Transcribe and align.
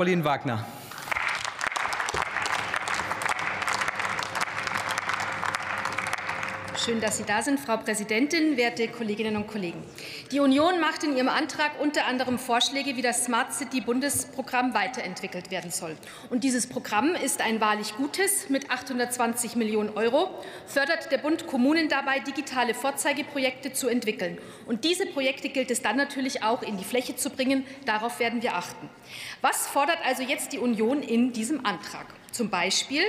Pauline 0.00 0.24
Wagner. 0.24 0.79
Schön, 6.82 6.98
dass 6.98 7.18
Sie 7.18 7.24
da 7.24 7.42
sind, 7.42 7.60
Frau 7.60 7.76
Präsidentin, 7.76 8.56
werte 8.56 8.88
Kolleginnen 8.88 9.36
und 9.36 9.46
Kollegen. 9.46 9.82
Die 10.32 10.40
Union 10.40 10.80
macht 10.80 11.04
in 11.04 11.14
ihrem 11.14 11.28
Antrag 11.28 11.78
unter 11.78 12.06
anderem 12.06 12.38
Vorschläge, 12.38 12.96
wie 12.96 13.02
das 13.02 13.26
Smart 13.26 13.52
City 13.52 13.82
Bundesprogramm 13.82 14.72
weiterentwickelt 14.72 15.50
werden 15.50 15.70
soll. 15.70 15.94
Und 16.30 16.42
dieses 16.42 16.66
Programm 16.66 17.14
ist 17.14 17.42
ein 17.42 17.60
wahrlich 17.60 17.94
gutes 17.96 18.48
mit 18.48 18.70
820 18.70 19.56
Millionen 19.56 19.90
Euro, 19.90 20.30
fördert 20.66 21.12
der 21.12 21.18
Bund 21.18 21.46
Kommunen 21.46 21.90
dabei, 21.90 22.20
digitale 22.20 22.72
Vorzeigeprojekte 22.72 23.74
zu 23.74 23.88
entwickeln. 23.88 24.38
Und 24.64 24.84
diese 24.84 25.04
Projekte 25.04 25.50
gilt 25.50 25.70
es 25.70 25.82
dann 25.82 25.96
natürlich 25.96 26.42
auch 26.42 26.62
in 26.62 26.78
die 26.78 26.84
Fläche 26.84 27.14
zu 27.14 27.28
bringen. 27.28 27.66
Darauf 27.84 28.20
werden 28.20 28.40
wir 28.40 28.54
achten. 28.54 28.88
Was 29.42 29.66
fordert 29.66 29.98
also 30.06 30.22
jetzt 30.22 30.54
die 30.54 30.58
Union 30.58 31.02
in 31.02 31.34
diesem 31.34 31.66
Antrag? 31.66 32.06
Zum 32.32 32.48
Beispiel 32.48 33.02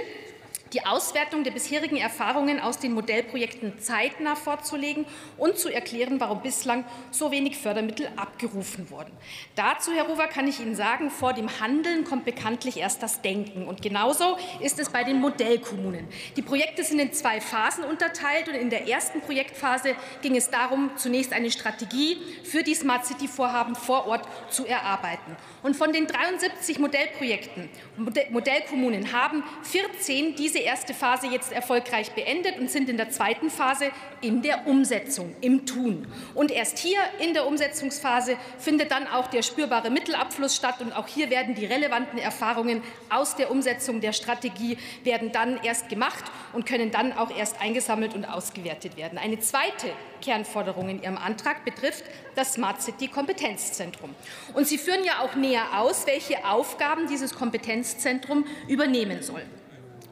die 0.73 0.85
Auswertung 0.85 1.43
der 1.43 1.51
bisherigen 1.51 1.97
Erfahrungen 1.97 2.59
aus 2.59 2.79
den 2.79 2.93
Modellprojekten 2.93 3.79
zeitnah 3.79 4.35
vorzulegen 4.35 5.05
und 5.37 5.57
zu 5.57 5.69
erklären, 5.69 6.19
warum 6.19 6.41
bislang 6.41 6.85
so 7.11 7.31
wenig 7.31 7.57
Fördermittel 7.57 8.07
abgerufen 8.15 8.89
wurden. 8.89 9.11
Dazu, 9.55 9.91
Herr 9.91 10.05
Rover, 10.05 10.27
kann 10.27 10.47
ich 10.47 10.59
Ihnen 10.59 10.75
sagen, 10.75 11.09
vor 11.09 11.33
dem 11.33 11.59
Handeln 11.59 12.05
kommt 12.05 12.23
bekanntlich 12.23 12.77
erst 12.77 13.03
das 13.03 13.21
Denken. 13.21 13.67
Und 13.67 13.81
genauso 13.81 14.37
ist 14.61 14.79
es 14.79 14.89
bei 14.89 15.03
den 15.03 15.19
Modellkommunen. 15.19 16.07
Die 16.37 16.41
Projekte 16.41 16.83
sind 16.83 16.99
in 16.99 17.11
zwei 17.11 17.41
Phasen 17.41 17.83
unterteilt 17.83 18.47
und 18.47 18.55
in 18.55 18.69
der 18.69 18.87
ersten 18.87 19.21
Projektphase 19.21 19.95
ging 20.21 20.35
es 20.37 20.49
darum, 20.49 20.91
zunächst 20.95 21.33
eine 21.33 21.51
Strategie 21.51 22.17
für 22.43 22.63
die 22.63 22.75
Smart 22.75 23.05
City 23.05 23.27
Vorhaben 23.27 23.75
vor 23.75 24.07
Ort 24.07 24.27
zu 24.49 24.65
erarbeiten. 24.65 25.35
Und 25.63 25.75
von 25.75 25.91
den 25.91 26.07
73 26.07 26.79
Modellprojekten, 26.79 27.69
Modellkommunen 28.29 29.11
haben 29.11 29.43
14 29.63 30.35
diese 30.35 30.60
erste 30.61 30.93
Phase 30.93 31.27
jetzt 31.27 31.51
erfolgreich 31.51 32.11
beendet 32.11 32.59
und 32.59 32.69
sind 32.69 32.89
in 32.89 32.97
der 32.97 33.09
zweiten 33.09 33.49
Phase 33.49 33.91
in 34.21 34.41
der 34.41 34.67
Umsetzung, 34.67 35.35
im 35.41 35.65
Tun. 35.65 36.07
Und 36.35 36.51
erst 36.51 36.79
hier 36.79 36.99
in 37.19 37.33
der 37.33 37.47
Umsetzungsphase 37.47 38.37
findet 38.59 38.91
dann 38.91 39.07
auch 39.07 39.27
der 39.27 39.41
spürbare 39.41 39.89
Mittelabfluss 39.89 40.55
statt. 40.55 40.81
Und 40.81 40.93
auch 40.93 41.07
hier 41.07 41.29
werden 41.29 41.55
die 41.55 41.65
relevanten 41.65 42.19
Erfahrungen 42.19 42.81
aus 43.09 43.35
der 43.35 43.51
Umsetzung 43.51 44.01
der 44.01 44.13
Strategie 44.13 44.77
werden 45.03 45.31
dann 45.31 45.59
erst 45.63 45.89
gemacht 45.89 46.23
und 46.53 46.65
können 46.65 46.91
dann 46.91 47.13
auch 47.13 47.35
erst 47.35 47.61
eingesammelt 47.61 48.13
und 48.13 48.25
ausgewertet 48.25 48.97
werden. 48.97 49.17
Eine 49.17 49.39
zweite 49.39 49.91
Kernforderung 50.21 50.89
in 50.89 51.01
Ihrem 51.01 51.17
Antrag 51.17 51.65
betrifft 51.65 52.03
das 52.35 52.53
Smart 52.53 52.81
City 52.81 53.07
Kompetenzzentrum. 53.07 54.13
Und 54.53 54.67
Sie 54.67 54.77
führen 54.77 55.03
ja 55.03 55.19
auch 55.19 55.35
näher 55.35 55.79
aus, 55.79 56.05
welche 56.05 56.45
Aufgaben 56.45 57.07
dieses 57.07 57.33
Kompetenzzentrum 57.33 58.45
übernehmen 58.67 59.21
soll. 59.21 59.43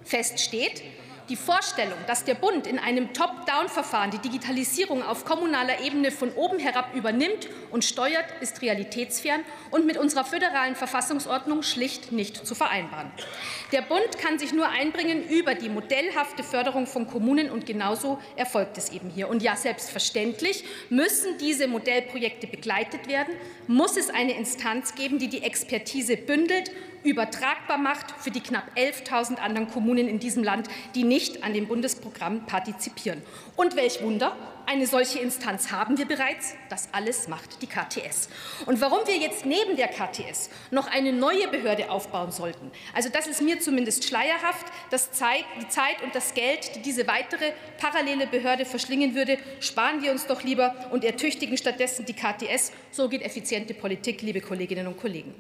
Fest 0.04 0.40
steht, 0.40 0.84
die 1.30 1.36
Vorstellung, 1.36 1.98
dass 2.08 2.24
der 2.24 2.34
Bund 2.34 2.66
in 2.66 2.80
einem 2.80 3.14
Top-Down-Verfahren 3.14 4.10
die 4.10 4.18
Digitalisierung 4.18 5.04
auf 5.04 5.26
kommunaler 5.26 5.80
Ebene 5.82 6.10
von 6.10 6.32
oben 6.32 6.58
herab 6.58 6.96
übernimmt 6.96 7.48
und 7.70 7.86
steuert, 7.86 8.26
ist 8.42 8.64
realitätsfern 8.64 9.42
und 9.70 9.86
mit 9.86 9.98
unserer 9.98 10.26
föderalen 10.26 10.76
Verfassungsordnung 10.76 11.62
schlicht 11.62 12.12
nicht 12.12 12.48
zu 12.48 12.56
vereinbaren. 12.56 13.12
Der 13.72 13.84
Bund 13.84 14.18
kann 14.18 14.40
sich 14.40 14.54
nur 14.54 14.70
einbringen 14.70 15.24
über 15.30 15.54
die 15.54 15.70
modellhafte 15.70 16.42
Förderung 16.42 16.88
von 16.88 17.06
Kommunen, 17.06 17.52
und 17.52 17.68
genauso 17.68 18.20
erfolgt 18.36 18.80
es 18.80 18.90
eben 18.92 19.12
hier. 19.12 19.30
Und 19.30 19.44
ja, 19.44 19.56
selbstverständlich 19.56 20.64
müssen 20.90 21.38
diese 21.38 21.68
Modellprojekte 21.68 22.48
begleitet 22.48 23.08
werden, 23.08 23.36
muss 23.68 23.98
es 23.98 24.10
eine 24.10 24.36
Instanz 24.36 24.96
geben, 24.96 25.20
die 25.20 25.28
die 25.28 25.44
Expertise 25.44 26.18
bündelt 26.18 26.72
übertragbar 27.04 27.78
macht 27.78 28.12
für 28.20 28.32
die 28.32 28.42
knapp 28.42 28.64
11.000 28.76 29.38
anderen 29.38 29.70
Kommunen 29.70 30.08
in 30.08 30.20
diesem 30.20 30.44
Land, 30.44 30.68
die 30.96 31.04
nicht 31.04 31.44
an 31.44 31.54
dem 31.54 31.68
Bundesprogramm 31.68 32.46
partizipieren. 32.46 33.22
Und 33.56 33.76
welch 33.76 34.02
Wunder, 34.02 34.36
eine 34.66 34.86
solche 34.86 35.18
Instanz 35.20 35.72
haben 35.72 35.98
wir 35.98 36.06
bereits. 36.06 36.54
Das 36.70 36.90
alles 36.92 37.28
macht 37.28 37.62
die 37.62 37.68
KTS. 37.68 38.30
Und 38.68 38.80
warum 38.82 39.00
wir 39.08 39.18
jetzt 39.18 39.46
neben 39.46 39.76
der 39.76 39.88
KTS 39.88 40.52
noch 40.70 40.88
eine 40.88 41.12
neue 41.12 41.48
Behörde 41.48 41.90
aufbauen 41.90 42.32
sollten, 42.32 42.72
also 42.94 43.10
das 43.10 43.26
ist 43.26 43.42
mir 43.42 43.60
zumindest 43.60 44.04
schleierhaft. 44.04 44.68
Das 44.92 45.12
Zeit, 45.12 45.46
die 45.60 45.68
Zeit 45.70 46.04
und 46.04 46.14
das 46.14 46.36
Geld, 46.36 46.76
die 46.76 46.82
diese 46.82 47.08
weitere 47.08 47.54
parallele 47.80 48.28
Behörde 48.28 48.66
verschlingen 48.66 49.16
würde, 49.16 49.40
sparen 49.60 50.04
wir 50.04 50.12
uns 50.12 50.28
doch 50.28 50.44
lieber 50.44 50.76
und 50.92 51.04
ertüchtigen 51.04 51.58
stattdessen 51.58 52.06
die 52.06 52.14
KTS. 52.14 52.72
So 52.92 53.10
geht 53.10 53.24
effiziente 53.24 53.74
Politik, 53.74 54.22
liebe 54.22 54.42
Kolleginnen 54.42 54.86
und 54.86 54.98
Kollegen. 54.98 55.34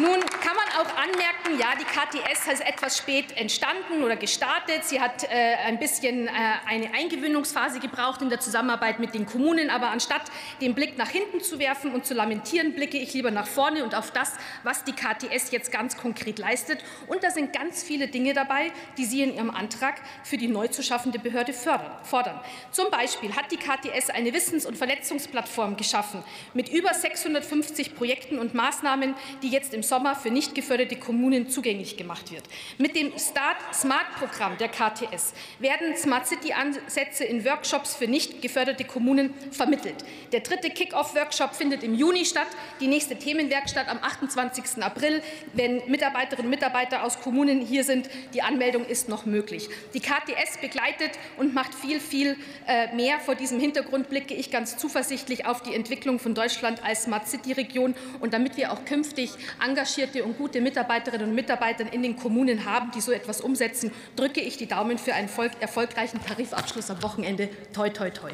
Nun 0.00 0.18
kann 0.20 0.56
man 0.56 0.66
auch 0.78 0.96
anmerken, 0.96 1.58
ja, 1.58 1.74
die 1.78 1.84
KTS 1.84 2.50
ist 2.50 2.66
etwas 2.66 2.96
spät 2.96 3.36
entstanden 3.36 4.02
oder 4.02 4.16
gestartet. 4.16 4.82
Sie 4.84 4.98
hat 4.98 5.24
äh, 5.24 5.56
ein 5.66 5.78
bisschen 5.78 6.26
äh, 6.26 6.30
eine 6.66 6.94
Eingewöhnungsphase 6.94 7.80
gebraucht 7.80 8.22
in 8.22 8.30
der 8.30 8.40
Zusammenarbeit 8.40 8.98
mit 8.98 9.12
den 9.12 9.26
Kommunen. 9.26 9.68
Aber 9.68 9.90
anstatt 9.90 10.22
den 10.62 10.74
Blick 10.74 10.96
nach 10.96 11.10
hinten 11.10 11.42
zu 11.42 11.58
werfen 11.58 11.92
und 11.92 12.06
zu 12.06 12.14
lamentieren, 12.14 12.72
blicke 12.74 12.96
ich 12.96 13.12
lieber 13.12 13.30
nach 13.30 13.46
vorne 13.46 13.84
und 13.84 13.94
auf 13.94 14.10
das, 14.10 14.36
was 14.62 14.84
die 14.84 14.92
KTS 14.92 15.50
jetzt 15.50 15.70
ganz 15.70 15.98
konkret 15.98 16.38
leistet. 16.38 16.82
Und 17.06 17.22
da 17.22 17.30
sind 17.30 17.52
ganz 17.52 17.82
viele 17.82 18.08
Dinge 18.08 18.32
dabei, 18.32 18.72
die 18.96 19.04
Sie 19.04 19.22
in 19.22 19.34
Ihrem 19.34 19.50
Antrag 19.50 20.00
für 20.24 20.38
die 20.38 20.48
neu 20.48 20.68
zu 20.68 20.82
schaffende 20.82 21.18
Behörde 21.18 21.52
fördern, 21.52 21.92
fordern. 22.04 22.40
Zum 22.70 22.90
Beispiel 22.90 23.36
hat 23.36 23.52
die 23.52 23.58
KTS 23.58 24.08
eine 24.08 24.32
Wissens- 24.32 24.64
und 24.64 24.78
Vernetzungsplattform 24.78 25.76
geschaffen 25.76 26.22
mit 26.54 26.70
über 26.70 26.94
650 26.94 27.94
Projekten 27.94 28.38
und 28.38 28.54
Maßnahmen, 28.54 29.14
die 29.42 29.50
jetzt 29.50 29.74
im 29.74 29.82
Sommer 29.90 30.14
für 30.14 30.30
nicht 30.30 30.54
geförderte 30.54 30.94
Kommunen 30.94 31.50
zugänglich 31.50 31.96
gemacht 31.96 32.30
wird. 32.30 32.44
Mit 32.78 32.94
dem 32.94 33.12
Start 33.18 33.56
Smart 33.74 34.06
Programm 34.18 34.56
der 34.56 34.68
KTS 34.68 35.34
werden 35.58 35.96
Smart 35.96 36.28
City 36.28 36.52
Ansätze 36.52 37.24
in 37.24 37.44
Workshops 37.44 37.96
für 37.96 38.06
nicht 38.06 38.40
geförderte 38.40 38.84
Kommunen 38.84 39.34
vermittelt. 39.50 39.96
Der 40.30 40.40
dritte 40.40 40.70
Kick-off-Workshop 40.70 41.56
findet 41.56 41.82
im 41.82 41.94
Juni 41.94 42.24
statt, 42.24 42.46
die 42.80 42.86
nächste 42.86 43.16
Themenwerkstatt 43.16 43.88
am 43.88 43.98
28. 43.98 44.80
April. 44.80 45.22
Wenn 45.54 45.82
Mitarbeiterinnen 45.88 46.46
und 46.46 46.50
Mitarbeiter 46.50 47.02
aus 47.02 47.20
Kommunen 47.20 47.60
hier 47.60 47.82
sind, 47.82 48.08
die 48.32 48.42
Anmeldung 48.42 48.86
ist 48.86 49.08
noch 49.08 49.26
möglich. 49.26 49.68
Die 49.92 50.00
KTS 50.00 50.58
begleitet 50.60 51.18
und 51.36 51.52
macht 51.52 51.74
viel, 51.74 51.98
viel 51.98 52.36
äh, 52.68 52.94
mehr. 52.94 53.18
Vor 53.18 53.34
diesem 53.34 53.58
Hintergrund 53.58 54.08
blicke 54.08 54.34
ich 54.34 54.52
ganz 54.52 54.76
zuversichtlich 54.76 55.46
auf 55.46 55.62
die 55.62 55.74
Entwicklung 55.74 56.20
von 56.20 56.36
Deutschland 56.36 56.84
als 56.84 57.04
Smart 57.04 57.26
City-Region. 57.28 57.96
Und 58.20 58.34
damit 58.34 58.56
wir 58.56 58.72
auch 58.72 58.84
künftig 58.84 59.32
an 59.58 59.69
engagierte 59.70 60.24
und 60.24 60.36
gute 60.36 60.60
Mitarbeiterinnen 60.60 61.28
und 61.28 61.34
Mitarbeiter 61.34 61.90
in 61.92 62.02
den 62.02 62.16
Kommunen 62.16 62.64
haben, 62.64 62.90
die 62.90 63.00
so 63.00 63.12
etwas 63.12 63.40
umsetzen, 63.40 63.92
drücke 64.16 64.40
ich 64.40 64.56
die 64.56 64.66
Daumen 64.66 64.98
für 64.98 65.14
einen 65.14 65.28
erfolgreichen 65.60 66.20
Tarifabschluss 66.24 66.90
am 66.90 67.02
Wochenende. 67.02 67.48
Toi, 67.72 67.88
toi, 67.90 68.10
toi. 68.10 68.30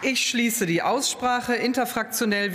Ich 0.00 0.28
schließe 0.28 0.64
die 0.66 0.80
Aussprache 0.80 1.54
interfraktionell. 1.54 2.46